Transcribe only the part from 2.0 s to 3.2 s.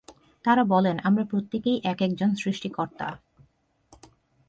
একজন সৃষ্টি কর্তা।